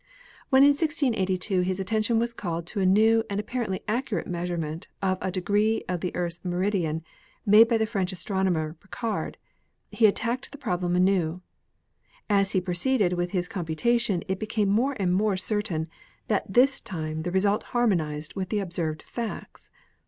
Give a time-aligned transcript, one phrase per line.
[0.49, 4.87] When in 1682 his attention was called to a new and ap parently accurate measurement
[4.99, 7.03] of a degree of the Earth's meridian
[7.45, 9.37] made by the French astronomer Picard,
[9.91, 11.41] he at tacked the problem anew.
[12.31, 15.87] As he proceeded with his com putation it became more and more certain
[16.29, 19.69] that this time the result harmonized with the observed facts.